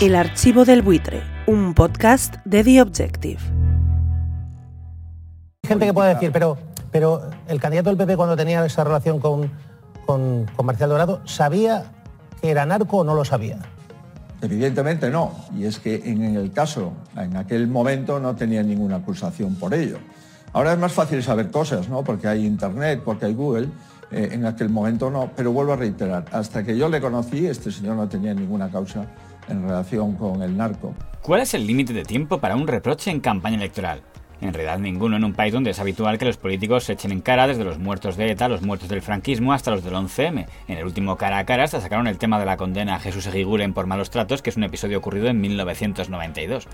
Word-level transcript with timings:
El 0.00 0.14
archivo 0.14 0.64
del 0.64 0.80
buitre, 0.80 1.22
un 1.46 1.74
podcast 1.74 2.36
de 2.46 2.64
The 2.64 2.80
Objective. 2.80 3.38
Hay 5.62 5.68
gente 5.68 5.84
que 5.84 5.92
puede 5.92 6.14
decir, 6.14 6.32
pero, 6.32 6.56
pero 6.90 7.28
el 7.48 7.60
candidato 7.60 7.90
del 7.90 7.98
PP 7.98 8.16
cuando 8.16 8.34
tenía 8.34 8.64
esa 8.64 8.82
relación 8.82 9.20
con, 9.20 9.50
con, 10.06 10.46
con 10.56 10.64
Marcial 10.64 10.88
Dorado, 10.88 11.20
¿sabía 11.26 11.92
que 12.40 12.50
era 12.50 12.64
narco 12.64 12.96
o 12.96 13.04
no 13.04 13.14
lo 13.14 13.26
sabía? 13.26 13.58
Evidentemente 14.40 15.10
no, 15.10 15.34
y 15.54 15.66
es 15.66 15.78
que 15.78 15.96
en 15.96 16.34
el 16.34 16.50
caso, 16.50 16.94
en 17.14 17.36
aquel 17.36 17.68
momento 17.68 18.18
no 18.20 18.34
tenía 18.34 18.62
ninguna 18.62 18.96
acusación 18.96 19.56
por 19.56 19.74
ello. 19.74 19.98
Ahora 20.54 20.72
es 20.72 20.78
más 20.78 20.94
fácil 20.94 21.22
saber 21.22 21.50
cosas, 21.50 21.90
¿no? 21.90 22.02
Porque 22.04 22.26
hay 22.26 22.46
Internet, 22.46 23.02
porque 23.04 23.26
hay 23.26 23.34
Google, 23.34 23.68
eh, 24.10 24.30
en 24.32 24.46
aquel 24.46 24.70
momento 24.70 25.10
no, 25.10 25.30
pero 25.36 25.52
vuelvo 25.52 25.74
a 25.74 25.76
reiterar, 25.76 26.24
hasta 26.32 26.64
que 26.64 26.74
yo 26.78 26.88
le 26.88 27.02
conocí, 27.02 27.46
este 27.46 27.70
señor 27.70 27.96
no 27.96 28.08
tenía 28.08 28.32
ninguna 28.32 28.70
causa 28.70 29.06
en 29.50 29.62
relación 29.62 30.14
con 30.14 30.42
el 30.42 30.56
narco. 30.56 30.94
¿Cuál 31.22 31.42
es 31.42 31.54
el 31.54 31.66
límite 31.66 31.92
de 31.92 32.04
tiempo 32.04 32.38
para 32.38 32.56
un 32.56 32.66
reproche 32.66 33.10
en 33.10 33.20
campaña 33.20 33.56
electoral? 33.56 34.02
En 34.40 34.54
realidad 34.54 34.78
ninguno 34.78 35.16
en 35.16 35.24
un 35.24 35.34
país 35.34 35.52
donde 35.52 35.70
es 35.70 35.78
habitual 35.80 36.16
que 36.16 36.24
los 36.24 36.38
políticos 36.38 36.84
se 36.84 36.94
echen 36.94 37.12
en 37.12 37.20
cara 37.20 37.46
desde 37.46 37.64
los 37.64 37.78
muertos 37.78 38.16
de 38.16 38.30
ETA, 38.30 38.48
los 38.48 38.62
muertos 38.62 38.88
del 38.88 39.02
franquismo 39.02 39.52
hasta 39.52 39.70
los 39.70 39.84
del 39.84 39.92
11M. 39.92 40.46
En 40.66 40.78
el 40.78 40.84
último 40.84 41.16
cara 41.16 41.38
a 41.38 41.44
cara 41.44 41.64
hasta 41.64 41.80
sacaron 41.80 42.06
el 42.06 42.16
tema 42.16 42.38
de 42.38 42.46
la 42.46 42.56
condena 42.56 42.94
a 42.94 43.00
Jesús 43.00 43.26
Eguiguren 43.26 43.74
por 43.74 43.86
malos 43.86 44.08
tratos, 44.08 44.40
que 44.40 44.48
es 44.48 44.56
un 44.56 44.64
episodio 44.64 44.96
ocurrido 44.96 45.28
en 45.28 45.40
1992. 45.40 46.68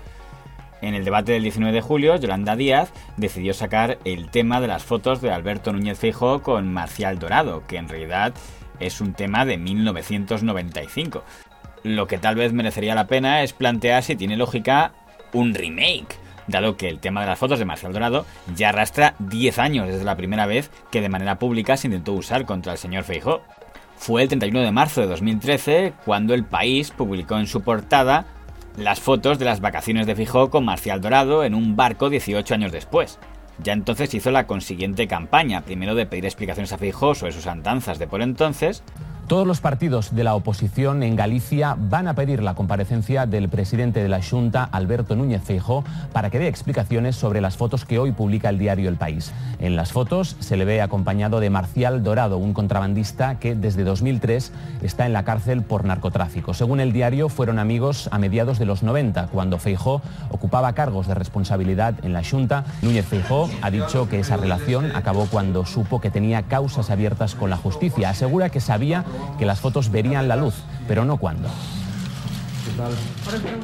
En 0.81 0.93
el 0.93 1.03
debate 1.03 1.33
del 1.33 1.43
19 1.43 1.73
de 1.73 1.81
julio, 1.81 2.15
Yolanda 2.15 2.55
Díaz 2.55 2.93
decidió 3.17 3.53
sacar 3.53 3.97
el 4.05 4.29
tema 4.29 4.61
de 4.61 4.67
las 4.67 4.83
fotos 4.83 5.21
de 5.21 5.31
Alberto 5.31 5.73
Núñez 5.73 5.97
Feijóo 5.97 6.43
con 6.43 6.71
Marcial 6.71 7.19
Dorado, 7.19 7.63
que 7.67 7.77
en 7.77 7.89
realidad 7.89 8.33
es 8.79 9.01
un 9.01 9.13
tema 9.13 9.43
de 9.43 9.57
1995. 9.57 11.23
Lo 11.83 12.07
que 12.07 12.17
tal 12.17 12.35
vez 12.35 12.53
merecería 12.53 12.95
la 12.95 13.07
pena 13.07 13.43
es 13.43 13.53
plantear 13.53 14.03
si 14.03 14.15
tiene 14.15 14.37
lógica 14.37 14.93
un 15.33 15.53
remake, 15.53 16.17
dado 16.47 16.77
que 16.77 16.89
el 16.89 16.99
tema 16.99 17.21
de 17.21 17.27
las 17.27 17.39
fotos 17.39 17.59
de 17.59 17.65
Marcial 17.65 17.93
Dorado 17.93 18.25
ya 18.55 18.69
arrastra 18.69 19.15
10 19.19 19.59
años 19.59 19.87
desde 19.87 20.03
la 20.03 20.17
primera 20.17 20.45
vez 20.45 20.71
que 20.91 21.01
de 21.01 21.09
manera 21.09 21.39
pública 21.39 21.77
se 21.77 21.87
intentó 21.87 22.13
usar 22.13 22.45
contra 22.45 22.73
el 22.73 22.77
señor 22.77 23.03
Feijó. 23.03 23.41
Fue 23.97 24.21
el 24.21 24.27
31 24.27 24.61
de 24.61 24.71
marzo 24.71 25.01
de 25.01 25.07
2013 25.07 25.93
cuando 26.05 26.33
el 26.33 26.45
país 26.45 26.91
publicó 26.91 27.37
en 27.37 27.47
su 27.47 27.61
portada 27.61 28.25
las 28.77 28.99
fotos 28.99 29.39
de 29.39 29.45
las 29.45 29.59
vacaciones 29.59 30.05
de 30.05 30.15
Fijó 30.15 30.49
con 30.49 30.65
Marcial 30.65 31.01
Dorado 31.01 31.43
en 31.43 31.55
un 31.55 31.75
barco 31.75 32.09
18 32.09 32.53
años 32.53 32.71
después. 32.71 33.19
Ya 33.63 33.73
entonces 33.73 34.13
hizo 34.13 34.29
la 34.29 34.45
consiguiente 34.45 35.07
campaña, 35.07 35.61
primero 35.61 35.95
de 35.95 36.05
pedir 36.05 36.25
explicaciones 36.25 36.71
a 36.73 36.77
Fijó 36.77 37.15
sobre 37.15 37.31
sus 37.31 37.47
andanzas 37.47 37.97
de 37.97 38.07
por 38.07 38.21
entonces, 38.21 38.83
todos 39.27 39.45
los 39.45 39.59
partidos 39.59 40.15
de 40.15 40.23
la 40.23 40.35
oposición 40.35 41.03
en 41.03 41.17
Galicia 41.17 41.75
van 41.77 42.07
a 42.07 42.13
pedir 42.13 42.41
la 42.41 42.55
comparecencia 42.55 43.25
del 43.25 43.49
presidente 43.49 44.01
de 44.01 44.07
la 44.07 44.21
Junta, 44.23 44.63
Alberto 44.63 45.17
Núñez 45.17 45.43
Feijóo, 45.43 45.83
para 46.13 46.29
que 46.29 46.39
dé 46.39 46.47
explicaciones 46.47 47.17
sobre 47.17 47.41
las 47.41 47.57
fotos 47.57 47.83
que 47.83 47.99
hoy 47.99 48.13
publica 48.13 48.47
el 48.47 48.57
diario 48.57 48.87
El 48.87 48.95
País. 48.95 49.33
En 49.59 49.75
las 49.75 49.91
fotos 49.91 50.37
se 50.39 50.55
le 50.55 50.63
ve 50.63 50.81
acompañado 50.81 51.41
de 51.41 51.49
Marcial 51.49 52.03
Dorado, 52.03 52.37
un 52.37 52.53
contrabandista 52.53 53.37
que 53.37 53.53
desde 53.53 53.83
2003 53.83 54.53
está 54.81 55.05
en 55.05 55.11
la 55.11 55.25
cárcel 55.25 55.61
por 55.61 55.83
narcotráfico. 55.83 56.53
Según 56.53 56.79
el 56.79 56.93
diario, 56.93 57.27
fueron 57.27 57.59
amigos 57.59 58.07
a 58.13 58.19
mediados 58.19 58.59
de 58.59 58.65
los 58.65 58.81
90, 58.81 59.27
cuando 59.27 59.57
Feijóo 59.57 60.01
ocupaba 60.29 60.71
cargos 60.71 61.05
de 61.05 61.15
responsabilidad 61.15 61.95
en 62.03 62.13
la 62.13 62.23
Junta. 62.23 62.63
Núñez 62.81 63.05
Feijóo 63.05 63.49
ha 63.61 63.71
dicho 63.71 64.07
que 64.07 64.19
esa 64.19 64.37
relación 64.37 64.95
acabó 64.95 65.25
cuando 65.25 65.65
supo 65.65 65.99
que 65.99 66.11
tenía 66.11 66.43
causas 66.43 66.89
abiertas 66.89 67.35
con 67.35 67.49
la 67.49 67.57
justicia. 67.57 68.11
Asegura 68.11 68.49
que 68.49 68.61
sabía 68.61 69.03
que 69.37 69.45
las 69.45 69.59
fotos 69.59 69.91
verían 69.91 70.27
la 70.27 70.35
luz, 70.35 70.55
pero 70.87 71.05
no 71.05 71.17
cuándo. 71.17 71.49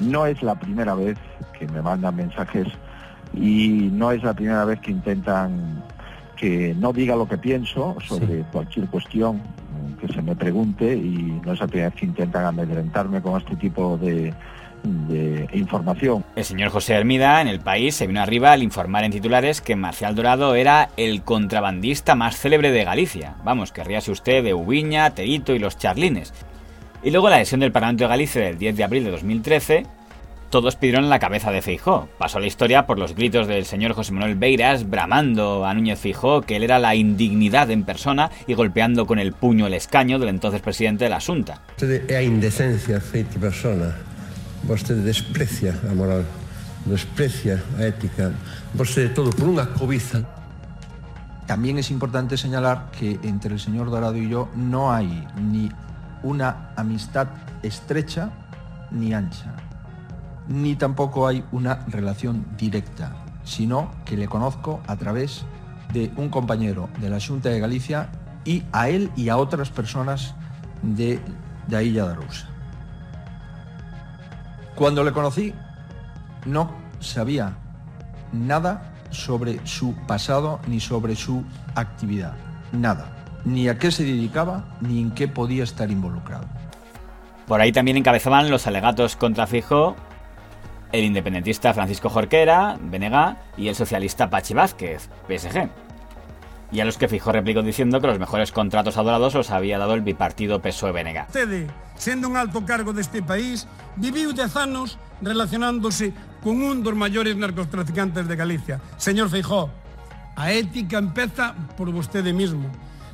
No 0.02 0.26
es 0.26 0.42
la 0.42 0.56
primera 0.56 0.96
vez 0.96 1.18
que 1.58 1.68
me 1.68 1.82
mandan 1.82 2.16
mensajes 2.16 2.68
y 3.34 3.90
no 3.92 4.12
es 4.12 4.24
la 4.24 4.34
primera 4.34 4.66
vez 4.66 4.80
que 4.80 4.92
intentan 4.92 5.84
que 6.36 6.76
no 6.78 6.94
diga 6.94 7.16
lo 7.16 7.28
que 7.28 7.38
pienso 7.38 7.96
sobre 8.06 8.44
cualquier 8.52 8.88
cuestión 8.88 9.42
que 10.00 10.12
se 10.12 10.22
me 10.22 10.36
pregunte 10.36 10.96
y 10.96 11.40
no 11.46 11.54
es 11.54 11.60
la 11.60 11.68
primera 11.68 11.90
vez 11.90 12.00
que 12.00 12.06
intentan 12.06 12.46
amedrentarme 12.46 13.22
con 13.22 13.40
este 13.40 13.56
tipo 13.56 13.98
de, 13.98 14.34
de 14.84 15.48
información. 15.54 16.24
El 16.36 16.44
señor 16.44 16.70
José 16.70 16.94
Hermida 16.94 17.42
en 17.42 17.48
el 17.48 17.60
país 17.60 17.96
se 17.96 18.08
vino 18.08 18.22
arriba 18.22 18.52
al 18.52 18.64
informar 18.64 19.04
en 19.04 19.12
titulares 19.12 19.62
que 19.62 19.76
Marcial 19.76 20.16
Dorado 20.16 20.56
era 20.56 20.90
el 20.98 21.24
contrabandista 21.24 22.16
más 22.16 22.38
célebre 22.38 22.72
de 22.72 22.84
Galicia. 22.84 23.36
Vamos, 23.44 23.72
querríase 23.72 24.12
usted 24.12 24.44
de 24.44 24.54
Ubiña, 24.54 25.10
Terito 25.12 25.54
y 25.54 25.60
los 25.60 25.78
Charlines. 25.78 26.34
Y 27.04 27.12
luego 27.12 27.30
la 27.30 27.38
lesión 27.38 27.60
del 27.60 27.72
Parlamento 27.72 28.04
de 28.04 28.10
Galicia 28.10 28.42
del 28.44 28.58
10 28.58 28.78
de 28.78 28.84
abril 28.84 29.04
de 29.04 29.12
2013, 29.12 29.86
todos 30.50 30.76
pidieron 30.76 31.10
la 31.10 31.18
cabeza 31.18 31.52
de 31.52 31.64
Feijó. 31.64 32.08
Pasó 32.20 32.40
la 32.40 32.46
historia 32.46 32.86
por 32.86 33.00
los 33.00 33.16
gritos 33.16 33.48
del 33.48 33.66
señor 33.66 33.94
José 33.94 34.12
Manuel 34.12 34.36
Beiras 34.36 34.88
bramando 34.88 35.66
a 35.66 35.74
Núñez 35.74 36.00
Feijó 36.00 36.44
que 36.44 36.58
él 36.58 36.64
era 36.64 36.78
la 36.78 36.94
indignidad 36.94 37.72
en 37.72 37.84
persona 37.84 38.30
y 38.46 38.54
golpeando 38.54 39.08
con 39.08 39.18
el 39.18 39.34
puño 39.34 39.66
el 39.66 39.74
escaño 39.74 40.20
del 40.20 40.30
entonces 40.30 40.62
presidente 40.62 41.06
de 41.06 41.10
la 41.10 41.20
Junta. 41.20 41.62
É 41.82 42.16
a 42.16 42.22
indecencia 42.22 43.02
feita 43.02 43.40
persona. 43.40 44.13
Vostede 44.64 45.04
desprecia 45.04 45.76
a 45.90 45.94
moral, 45.94 46.24
desprecia 46.86 47.62
a 47.78 47.84
ética. 47.84 48.32
Vostede 48.72 49.12
todo 49.12 49.30
por 49.36 49.52
unha 49.52 49.68
cobiza. 49.76 50.24
También 51.44 51.76
es 51.76 51.92
importante 51.92 52.40
señalar 52.40 52.88
que 52.96 53.20
entre 53.28 53.52
el 53.52 53.60
señor 53.60 53.92
Dorado 53.92 54.16
y 54.16 54.32
yo 54.32 54.48
no 54.56 54.96
hay 54.96 55.28
ni 55.36 55.68
una 56.24 56.72
amistad 56.80 57.28
estrecha 57.62 58.32
ni 58.92 59.14
ancha, 59.14 59.52
ni 60.48 60.76
tampoco 60.76 61.28
hay 61.28 61.44
una 61.52 61.84
relación 61.88 62.46
directa, 62.56 63.12
sino 63.44 63.92
que 64.06 64.16
le 64.16 64.32
conozco 64.32 64.80
a 64.88 64.96
través 64.96 65.44
de 65.92 66.12
un 66.16 66.30
compañero 66.30 66.88
de 67.02 67.10
la 67.10 67.20
Junta 67.20 67.50
de 67.50 67.60
Galicia 67.60 68.10
y 68.46 68.64
a 68.72 68.88
él 68.88 69.12
y 69.16 69.28
a 69.28 69.36
otras 69.36 69.70
personas 69.70 70.36
de, 70.82 71.20
de 71.68 71.76
la 71.76 71.84
Illa 71.84 72.06
de 72.06 72.12
Arousa. 72.14 72.53
Cuando 74.76 75.04
le 75.04 75.12
conocí, 75.12 75.54
no 76.46 76.72
sabía 77.00 77.58
nada 78.32 78.94
sobre 79.12 79.66
su 79.66 79.96
pasado 80.08 80.60
ni 80.68 80.80
sobre 80.80 81.16
su 81.16 81.44
actividad. 81.76 82.34
Nada. 82.72 83.10
Ni 83.46 83.68
a 83.68 83.78
qué 83.78 83.92
se 83.92 84.04
dedicaba 84.04 84.64
ni 84.82 85.02
en 85.02 85.12
qué 85.12 85.28
podía 85.28 85.64
estar 85.64 85.92
involucrado. 85.92 86.46
Por 87.48 87.62
ahí 87.62 87.72
también 87.72 87.98
encabezaban 87.98 88.50
los 88.50 88.68
alegatos 88.68 89.16
contra 89.16 89.48
Fijo 89.48 89.96
el 90.94 91.06
independentista 91.06 91.74
Francisco 91.74 92.08
Jorquera, 92.08 92.78
BNG, 92.80 93.36
y 93.58 93.68
el 93.68 93.76
socialista 93.76 94.30
Pachi 94.30 94.54
Vázquez, 94.54 95.10
PSG. 95.28 95.68
Y 96.74 96.80
a 96.80 96.86
los 96.86 96.98
que 96.98 97.08
Fijo 97.08 97.32
replicó 97.32 97.62
diciendo 97.62 98.02
que 98.02 98.08
los 98.08 98.18
mejores 98.18 98.52
contratos 98.52 98.98
adorados 98.98 99.36
los 99.36 99.52
había 99.52 99.78
dado 99.78 99.94
el 99.94 100.02
bipartido 100.02 100.60
PSOE-BNG. 100.60 101.28
Vostede, 101.28 101.68
sendo 101.96 102.28
un 102.28 102.36
alto 102.36 102.66
cargo 102.66 102.94
deste 102.94 103.22
país, 103.22 103.68
viviu 103.96 104.34
dez 104.34 104.58
anos 104.58 104.98
relacionándose 105.22 106.14
con 106.42 106.64
un 106.64 106.82
dos 106.82 106.96
maiores 106.96 107.38
narcotraficantes 107.38 108.28
de 108.28 108.36
Galicia. 108.36 108.82
Señor 108.98 109.30
Feijó, 109.30 109.70
a 110.36 110.52
ética 110.52 110.98
empeza 110.98 111.54
por 111.78 111.92
vostede 111.92 112.34
mismo. 112.34 112.66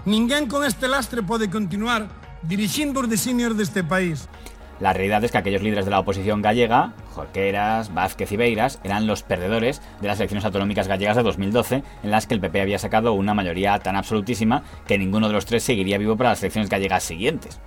Ninguén 0.06 0.48
con 0.48 0.64
este 0.64 0.88
lastre 0.88 1.22
pode 1.22 1.52
continuar 1.52 2.08
dirixindo 2.42 3.04
os 3.04 3.12
designios 3.12 3.60
deste 3.60 3.84
país. 3.84 4.32
La 4.80 4.94
realidad 4.94 5.24
es 5.24 5.32
que 5.32 5.38
aquellos 5.38 5.62
líderes 5.62 5.86
de 5.86 5.92
la 5.92 6.00
oposición 6.00 6.42
gallega, 6.42 6.94
Jorqueras, 7.14 7.94
Vázquez 7.94 8.32
y 8.32 8.38
Beiras, 8.38 8.80
eran 8.84 9.08
los 9.08 9.24
perdedores 9.24 9.82
de 10.00 10.08
las 10.08 10.20
elecciones 10.20 10.46
autonómicas 10.46 10.88
gallegas 10.88 11.18
de 11.18 11.24
2012, 11.24 11.84
en 12.04 12.12
las 12.12 12.28
que 12.28 12.34
el 12.34 12.40
PP 12.40 12.62
había 12.62 12.80
sacado 12.80 13.14
una 13.14 13.34
mayoría 13.34 13.78
tan 13.80 13.98
absolutísima 13.98 14.64
que 14.88 14.98
ninguno 14.98 15.28
de 15.28 15.34
los 15.34 15.46
tres 15.46 15.64
seguiría 15.64 15.98
vivo 15.98 16.16
para 16.16 16.30
las 16.30 16.42
elecciones 16.42 16.70
gallegas 16.70 17.04
siguientes. 17.04 17.60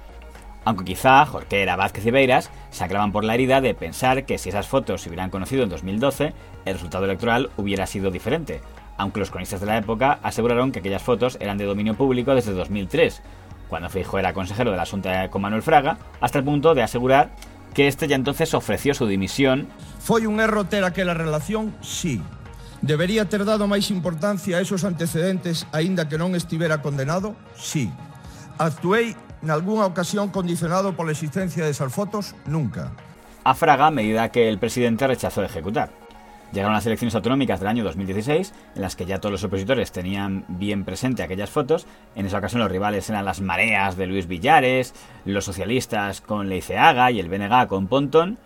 Aunque 0.64 0.84
quizá 0.84 1.26
Jorquera, 1.26 1.76
Vázquez 1.76 2.06
y 2.06 2.10
Beiras 2.12 2.50
se 2.70 2.88
por 3.12 3.24
la 3.24 3.34
herida 3.34 3.60
de 3.60 3.74
pensar 3.74 4.24
que 4.24 4.38
si 4.38 4.48
esas 4.48 4.68
fotos 4.68 5.02
se 5.02 5.08
hubieran 5.08 5.30
conocido 5.30 5.64
en 5.64 5.68
2012, 5.68 6.32
el 6.64 6.74
resultado 6.74 7.04
electoral 7.04 7.50
hubiera 7.56 7.86
sido 7.86 8.10
diferente, 8.10 8.60
aunque 8.96 9.20
los 9.20 9.30
cronistas 9.30 9.60
de 9.60 9.66
la 9.66 9.78
época 9.78 10.20
aseguraron 10.22 10.70
que 10.70 10.78
aquellas 10.78 11.02
fotos 11.02 11.36
eran 11.40 11.58
de 11.58 11.64
dominio 11.64 11.94
público 11.94 12.34
desde 12.34 12.52
2003, 12.52 13.22
cuando 13.72 13.88
Feijóo 13.88 14.18
era 14.18 14.34
consejero 14.34 14.70
de 14.70 14.76
la 14.76 14.84
Junta 14.84 15.30
con 15.30 15.40
Manuel 15.40 15.62
Fraga, 15.62 15.96
hasta 16.20 16.36
el 16.36 16.44
punto 16.44 16.74
de 16.74 16.82
asegurar 16.82 17.30
que 17.72 17.88
este 17.88 18.06
ya 18.06 18.16
entonces 18.16 18.52
ofreció 18.52 18.92
su 18.92 19.06
dimisión. 19.06 19.66
Foi 19.98 20.28
un 20.28 20.40
erro 20.44 20.68
ter 20.68 20.84
aquela 20.84 21.14
relación? 21.14 21.72
Sí. 21.80 22.20
Debería 22.82 23.24
ter 23.32 23.48
dado 23.48 23.64
máis 23.64 23.88
importancia 23.88 24.58
a 24.58 24.60
esos 24.60 24.84
antecedentes 24.84 25.64
aínda 25.72 26.04
que 26.04 26.20
non 26.20 26.36
estivera 26.36 26.84
condenado? 26.84 27.32
Sí. 27.56 27.88
Actuei 28.60 29.16
nalgúnha 29.40 29.88
ocasión 29.88 30.28
condicionado 30.28 30.92
pola 30.92 31.16
existencia 31.16 31.64
desas 31.64 31.96
fotos? 31.96 32.36
Nunca. 32.44 32.92
A 33.40 33.56
Fraga 33.56 33.88
a 33.88 33.90
medida 33.90 34.28
que 34.28 34.52
el 34.52 34.60
presidente 34.60 35.08
rechazó 35.08 35.40
ejecutar. 35.40 35.88
Llegaron 36.52 36.74
las 36.74 36.84
elecciones 36.84 37.14
autonómicas 37.14 37.60
del 37.60 37.68
año 37.68 37.82
2016, 37.82 38.52
en 38.74 38.82
las 38.82 38.94
que 38.94 39.06
ya 39.06 39.18
todos 39.18 39.32
los 39.32 39.44
opositores 39.44 39.90
tenían 39.90 40.44
bien 40.48 40.84
presente 40.84 41.22
aquellas 41.22 41.48
fotos. 41.48 41.86
En 42.14 42.26
esa 42.26 42.38
ocasión 42.38 42.60
los 42.60 42.70
rivales 42.70 43.08
eran 43.08 43.24
las 43.24 43.40
mareas 43.40 43.96
de 43.96 44.06
Luis 44.06 44.28
Villares, 44.28 44.94
los 45.24 45.46
socialistas 45.46 46.20
con 46.20 46.50
Leiceaga 46.50 47.10
y 47.10 47.20
el 47.20 47.30
BNG 47.30 47.68
con 47.68 47.86
Pontón. 47.86 48.38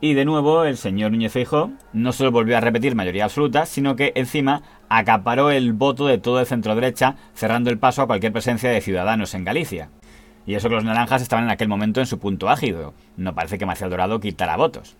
Y 0.00 0.14
de 0.14 0.24
nuevo, 0.24 0.62
el 0.62 0.76
señor 0.76 1.10
Núñez 1.10 1.32
Feijóo 1.32 1.72
no 1.92 2.12
solo 2.12 2.30
volvió 2.30 2.56
a 2.56 2.60
repetir 2.60 2.94
mayoría 2.94 3.24
absoluta, 3.24 3.66
sino 3.66 3.96
que 3.96 4.12
encima 4.14 4.62
acaparó 4.88 5.50
el 5.50 5.72
voto 5.72 6.06
de 6.06 6.18
todo 6.18 6.38
el 6.38 6.46
centro 6.46 6.76
derecha, 6.76 7.16
cerrando 7.34 7.70
el 7.70 7.78
paso 7.78 8.02
a 8.02 8.06
cualquier 8.06 8.32
presencia 8.32 8.70
de 8.70 8.80
ciudadanos 8.80 9.34
en 9.34 9.42
Galicia. 9.42 9.90
Y 10.46 10.54
eso 10.54 10.68
que 10.68 10.76
los 10.76 10.84
naranjas 10.84 11.22
estaban 11.22 11.46
en 11.46 11.50
aquel 11.50 11.66
momento 11.66 11.98
en 11.98 12.06
su 12.06 12.20
punto 12.20 12.48
ágido. 12.48 12.94
No 13.16 13.34
parece 13.34 13.58
que 13.58 13.66
Marcial 13.66 13.90
Dorado 13.90 14.20
quitara 14.20 14.56
votos. 14.56 14.96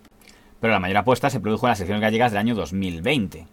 Pero 0.60 0.72
la 0.72 0.80
mayor 0.80 0.98
apuesta 0.98 1.30
se 1.30 1.40
produjo 1.40 1.66
en 1.66 1.70
las 1.70 1.80
elecciones 1.80 2.02
gallegas 2.02 2.32
del 2.32 2.40
año 2.40 2.54
2020. 2.54 3.46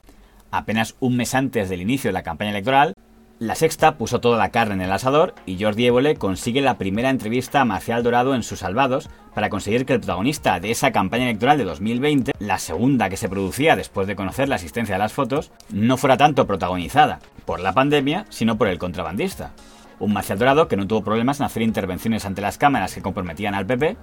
Apenas 0.52 0.96
un 1.00 1.18
mes 1.18 1.36
antes 1.36 1.70
del 1.70 1.82
inicio 1.82 2.10
de 2.10 2.14
la 2.14 2.24
campaña 2.24 2.52
electoral, 2.52 2.94
la 3.38 3.56
Sexta 3.56 3.98
puso 3.98 4.22
toda 4.22 4.38
la 4.38 4.50
carne 4.50 4.76
en 4.76 4.82
el 4.82 4.92
asador 4.94 5.36
y 5.46 5.62
Jordi 5.62 5.88
Évole 5.88 6.16
consigue 6.16 6.62
la 6.62 6.78
primera 6.78 7.10
entrevista 7.10 7.60
a 7.60 7.66
Marcial 7.66 8.02
Dorado 8.02 8.34
en 8.34 8.44
Sus 8.44 8.60
Salvados 8.60 9.10
para 9.34 9.50
conseguir 9.50 9.86
que 9.86 9.92
el 9.92 10.00
protagonista 10.00 10.62
de 10.62 10.72
esa 10.72 10.94
campaña 10.94 11.26
electoral 11.26 11.58
de 11.58 11.66
2020, 11.66 12.32
la 12.40 12.60
segunda 12.60 13.10
que 13.10 13.18
se 13.18 13.28
producía 13.28 13.76
después 13.76 14.08
de 14.08 14.16
conocer 14.16 14.48
la 14.48 14.56
existencia 14.56 14.96
de 14.96 15.00
las 15.00 15.12
fotos, 15.12 15.52
no 15.70 15.98
fuera 15.98 16.16
tanto 16.16 16.48
protagonizada 16.48 17.20
por 17.44 17.60
la 17.60 17.74
pandemia, 17.74 18.26
sino 18.30 18.58
por 18.58 18.70
el 18.70 18.80
contrabandista. 18.80 19.52
Un 20.00 20.14
Marcial 20.14 20.40
Dorado 20.40 20.70
que 20.70 20.78
no 20.78 20.88
tuvo 20.88 21.04
problemas 21.04 21.42
en 21.42 21.46
hacer 21.46 21.62
intervenciones 21.62 22.26
ante 22.26 22.42
las 22.42 22.58
cámaras 22.58 22.96
que 22.96 23.02
comprometían 23.02 23.54
al 23.54 23.66
PP. 23.66 23.98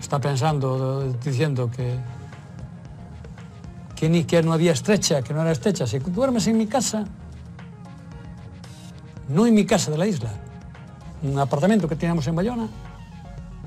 Está 0.00 0.18
pensando, 0.18 1.12
diciendo 1.22 1.70
que, 1.70 1.98
que 3.94 4.08
ni 4.08 4.24
que 4.24 4.42
no 4.42 4.52
había 4.52 4.72
estrecha, 4.72 5.22
que 5.22 5.34
no 5.34 5.42
era 5.42 5.52
estrecha. 5.52 5.86
Si 5.86 5.98
duermes 5.98 6.46
en 6.46 6.56
mi 6.58 6.66
casa, 6.66 7.04
no 9.28 9.46
en 9.46 9.54
mi 9.54 9.66
casa 9.66 9.90
de 9.90 9.98
la 9.98 10.06
isla, 10.06 10.30
un 11.22 11.38
apartamento 11.38 11.86
que 11.86 11.96
teníamos 11.96 12.26
en 12.26 12.34
Bayona, 12.34 12.66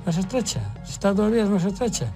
no 0.06 0.12
es 0.12 0.18
estrecha. 0.18 0.74
Si 0.84 0.94
estás 0.94 1.16
dos 1.16 1.32
días 1.32 1.48
no 1.48 1.58
es 1.58 1.66
estrecha. 1.66 2.08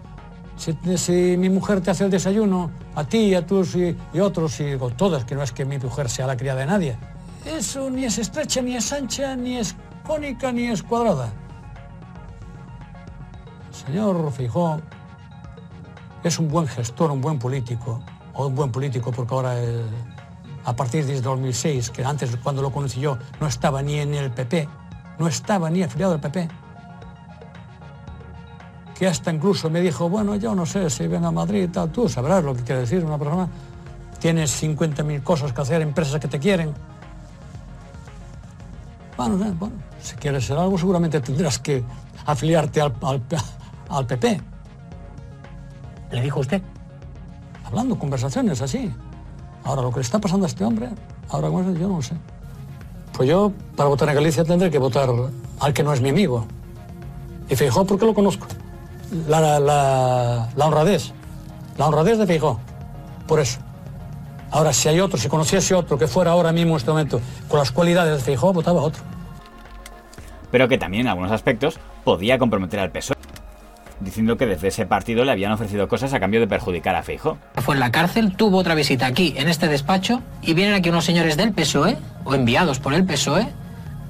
Si, 0.57 1.37
mi 1.37 1.49
mujer 1.49 1.81
te 1.81 1.91
hace 1.91 2.05
el 2.05 2.09
desayuno, 2.09 2.71
a 2.95 3.03
ti, 3.03 3.35
a 3.35 3.45
tus 3.45 3.75
y, 3.75 3.95
otros, 4.19 4.59
y 4.59 4.75
con 4.77 4.97
todas, 4.97 5.23
que 5.23 5.35
no 5.35 5.43
es 5.43 5.51
que 5.51 5.65
mi 5.65 5.77
mujer 5.77 6.09
sea 6.09 6.25
la 6.25 6.35
criada 6.35 6.61
de 6.61 6.65
nadie, 6.65 6.97
eso 7.45 7.89
ni 7.91 8.05
es 8.05 8.17
estrecha, 8.17 8.61
ni 8.61 8.75
es 8.75 8.91
ancha, 8.91 9.35
ni 9.35 9.57
es 9.57 9.75
cónica, 10.03 10.51
ni 10.51 10.67
es 10.67 10.81
cuadrada. 10.81 11.31
Señor 13.85 14.31
Fijó 14.31 14.79
es 16.23 16.39
un 16.39 16.49
buen 16.49 16.67
gestor, 16.67 17.11
un 17.11 17.21
buen 17.21 17.39
político, 17.39 18.01
o 18.33 18.47
un 18.47 18.55
buen 18.55 18.71
político 18.71 19.11
porque 19.11 19.33
ahora... 19.33 19.53
a 20.65 20.75
partir 20.75 21.05
de 21.05 21.21
2006, 21.21 21.91
que 21.91 22.03
antes 22.03 22.35
cuando 22.43 22.61
lo 22.61 22.71
conocí 22.71 22.99
yo 22.99 23.17
no 23.39 23.47
estaba 23.47 23.81
ni 23.81 23.99
en 23.99 24.13
el 24.13 24.31
PP, 24.31 24.67
no 25.17 25.27
estaba 25.27 25.69
ni 25.69 25.81
afiliado 25.81 26.13
al 26.13 26.19
PP, 26.19 26.49
que 28.97 29.07
hasta 29.07 29.31
incluso 29.31 29.69
me 29.69 29.79
dijo, 29.79 30.09
bueno, 30.09 30.35
yo 30.35 30.55
no 30.55 30.65
sé 30.65 30.89
si 30.89 31.07
ven 31.07 31.23
a 31.23 31.31
Madrid, 31.31 31.69
tal, 31.71 31.89
tú 31.89 32.09
sabrás 32.09 32.43
lo 32.43 32.53
que 32.53 32.63
quiere 32.63 32.81
decir 32.81 33.05
una 33.05 33.17
persona, 33.17 33.47
tienes 34.19 34.61
50.000 34.61 35.23
cosas 35.23 35.53
que 35.53 35.61
hacer, 35.61 35.81
empresas 35.81 36.19
que 36.19 36.27
te 36.27 36.39
quieren. 36.39 36.73
Bueno, 39.15 39.37
bueno, 39.37 39.75
si 40.01 40.15
quieres 40.15 40.45
ser 40.45 40.57
algo 40.57 40.77
seguramente 40.77 41.21
tendrás 41.21 41.59
que 41.59 41.83
afiliarte 42.25 42.81
al, 42.81 42.93
al, 43.01 43.21
al 43.89 44.05
PP. 44.05 44.41
¿Le 46.11 46.21
dijo 46.21 46.39
usted? 46.39 46.61
Hablando, 47.65 47.97
conversaciones 47.99 48.61
así. 48.61 48.93
Ahora, 49.63 49.81
lo 49.81 49.89
que 49.91 49.97
le 49.97 50.01
está 50.01 50.19
pasando 50.19 50.45
a 50.45 50.49
este 50.49 50.63
hombre, 50.63 50.89
ahora 51.29 51.49
yo 51.49 51.87
no 51.87 51.97
lo 51.97 52.01
sé. 52.01 52.15
Pues 53.13 53.27
yo, 53.27 53.51
para 53.75 53.89
votar 53.89 54.07
en 54.09 54.15
Galicia, 54.15 54.43
tendré 54.43 54.69
que 54.69 54.77
votar 54.77 55.09
al 55.59 55.73
que 55.73 55.83
no 55.83 55.91
es 55.91 56.01
mi 56.01 56.09
amigo. 56.09 56.45
Y 57.49 57.55
Feijó, 57.55 57.85
¿por 57.85 57.99
qué 57.99 58.05
lo 58.05 58.13
conozco? 58.13 58.47
La, 59.27 59.59
la, 59.59 60.49
la 60.55 60.65
honradez. 60.65 61.11
La 61.77 61.87
honradez 61.87 62.17
de 62.17 62.27
Feijó. 62.27 62.59
Por 63.27 63.39
eso. 63.39 63.59
Ahora, 64.51 64.71
si 64.71 64.87
hay 64.87 64.99
otro, 65.01 65.17
si 65.17 65.27
conociese 65.27 65.75
otro 65.75 65.97
que 65.97 66.07
fuera 66.07 66.31
ahora 66.31 66.53
mismo 66.53 66.71
en 66.71 66.77
este 66.77 66.91
momento 66.91 67.19
con 67.49 67.59
las 67.59 67.71
cualidades 67.71 68.17
de 68.17 68.23
Feijó, 68.23 68.53
votaba 68.53 68.81
otro. 68.81 69.03
Pero 70.51 70.69
que 70.69 70.77
también 70.77 71.01
en 71.01 71.07
algunos 71.09 71.31
aspectos 71.31 71.79
podía 72.05 72.39
comprometer 72.39 72.79
al 72.79 72.91
PSOE 72.91 73.16
diciendo 73.99 74.37
que 74.37 74.45
desde 74.45 74.67
ese 74.67 74.85
partido 74.85 75.25
le 75.25 75.31
habían 75.31 75.51
ofrecido 75.51 75.87
cosas 75.87 76.13
a 76.13 76.19
cambio 76.19 76.39
de 76.39 76.47
perjudicar 76.47 76.95
a 76.95 77.03
Feijo. 77.03 77.37
Fue 77.55 77.75
en 77.75 77.79
la 77.79 77.91
cárcel, 77.91 78.35
tuvo 78.35 78.57
otra 78.57 78.75
visita 78.75 79.05
aquí, 79.05 79.33
en 79.37 79.47
este 79.47 79.67
despacho, 79.67 80.21
y 80.41 80.53
vienen 80.53 80.75
aquí 80.75 80.89
unos 80.89 81.05
señores 81.05 81.37
del 81.37 81.51
PSOE, 81.53 81.97
o 82.23 82.35
enviados 82.35 82.79
por 82.79 82.93
el 82.93 83.05
PSOE, 83.05 83.47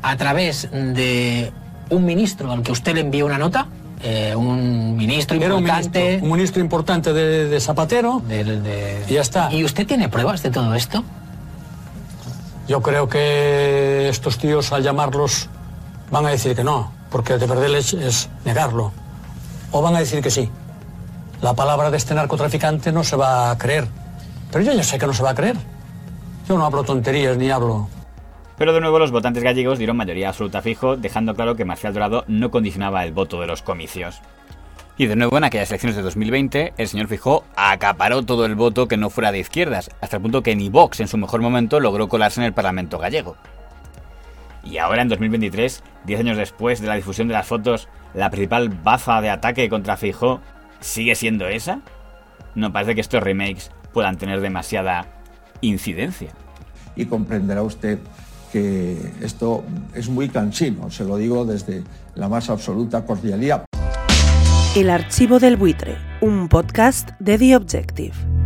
a 0.02 0.18
través 0.18 0.70
de 0.72 1.52
un 1.90 2.06
ministro 2.06 2.52
al 2.52 2.64
que 2.64 2.72
usted 2.72 2.96
le 2.96 3.02
envió 3.02 3.26
una 3.26 3.38
nota, 3.38 3.68
eh, 4.04 4.36
un 4.36 4.96
ministro 4.96 5.36
importante. 5.38 6.20
Un 6.22 6.32
ministro, 6.32 6.62
importante 6.62 7.14
de, 7.14 7.60
Zapatero. 7.60 8.22
Y 9.10 9.14
ya 9.14 9.22
está. 9.22 9.52
¿Y 9.52 9.64
usted 9.64 9.88
tiene 9.88 10.08
pruebas 10.10 10.44
de 10.44 10.52
todo 10.52 10.76
esto? 10.76 11.04
Yo 12.68 12.82
creo 12.82 13.08
que 13.08 14.10
estos 14.10 14.38
tíos, 14.38 14.72
al 14.74 14.84
llamarlos, 14.84 15.50
van 16.12 16.26
a 16.26 16.30
decir 16.30 16.56
que 16.56 16.64
no, 16.64 16.92
porque 17.10 17.38
de 17.38 17.48
verdad 17.48 17.74
es 17.74 18.30
negarlo 18.44 18.92
o 19.72 19.82
van 19.82 19.96
a 19.96 20.00
decir 20.00 20.22
que 20.22 20.30
sí. 20.30 20.50
La 21.42 21.54
palabra 21.54 21.92
de 21.92 21.98
este 21.98 22.16
narcotraficante 22.16 22.92
no 22.92 23.04
se 23.04 23.16
va 23.16 23.52
a 23.52 23.58
creer. 23.58 23.88
Pero 24.52 24.64
yo 24.64 24.74
ya 24.74 24.84
sé 24.84 24.98
que 24.98 25.08
no 25.08 25.14
se 25.14 25.24
va 25.24 25.32
a 25.32 25.36
creer. 25.36 25.56
Yo 26.48 26.58
no 26.58 26.66
hablo 26.66 26.84
tonterías 26.84 27.38
ni 27.38 27.50
hablo. 27.52 27.90
Pero 28.58 28.74
de 28.74 28.82
nuevo 28.82 28.98
los 28.98 29.12
votantes 29.12 29.44
gallegos 29.44 29.78
dieron 29.78 29.98
mayoría 29.98 30.30
absoluta 30.30 30.62
fijo, 30.62 30.98
dejando 30.98 31.36
claro 31.36 31.56
que 31.56 31.66
Marcial 31.66 31.94
Dorado 31.94 32.24
no 32.28 32.50
condicionaba 32.50 33.04
el 33.04 33.12
voto 33.12 33.40
de 33.40 33.48
los 33.48 33.62
comicios. 33.62 34.22
Y 34.98 35.06
de 35.06 35.16
nuevo 35.16 35.38
en 35.38 35.44
aquellas 35.44 35.70
elecciones 35.70 35.96
de 35.96 36.02
2020, 36.02 36.74
el 36.76 36.88
señor 36.88 37.08
Fijó 37.08 37.44
acaparó 37.56 38.24
todo 38.24 38.46
el 38.46 38.56
voto 38.56 38.88
que 38.88 38.98
no 38.98 39.12
fuera 39.12 39.32
de 39.32 39.38
izquierdas, 39.38 39.92
hasta 40.02 40.16
el 40.16 40.24
punto 40.24 40.42
que 40.42 40.56
ni 40.56 40.70
Vox 40.70 41.00
en 41.00 41.08
su 41.08 41.18
mejor 41.18 41.42
momento 41.42 41.80
logró 41.80 42.10
colarse 42.10 42.42
en 42.42 42.48
el 42.48 42.54
Parlamento 42.54 42.98
gallego. 42.98 43.38
Y 44.70 44.80
ahora 44.80 45.02
en 45.02 45.08
2023, 45.08 45.82
10 46.06 46.20
años 46.20 46.38
después 46.38 46.82
de 46.82 46.88
la 46.88 46.96
difusión 46.96 47.28
de 47.30 47.34
las 47.34 47.48
fotos, 47.48 47.88
la 48.14 48.30
principal 48.30 48.70
baza 48.70 49.22
de 49.22 49.30
ataque 49.30 49.70
contra 49.70 49.96
Feijóo 49.96 50.42
sigue 50.82 51.16
siendo 51.16 51.48
esa. 51.48 51.80
No 52.54 52.74
parece 52.74 52.94
que 52.94 53.02
estos 53.02 53.24
remakes 53.24 53.72
puedan 53.94 54.18
tener 54.18 54.42
demasiada 54.42 55.08
incidencia. 55.62 56.32
Y 56.96 57.06
comprenderá 57.06 57.64
usted 57.64 58.00
que 58.52 58.98
esto 59.22 59.64
es 59.94 60.10
muy 60.10 60.30
cansino, 60.30 60.90
se 60.90 61.04
lo 61.04 61.18
digo 61.18 61.46
desde 61.46 61.84
la 62.16 62.28
más 62.28 62.50
absoluta 62.50 63.06
cordialidad. 63.06 63.66
El 64.76 64.90
archivo 64.90 65.40
del 65.40 65.56
buitre, 65.56 65.98
un 66.22 66.50
podcast 66.50 67.12
de 67.20 67.38
The 67.38 67.56
Objective. 67.56 68.37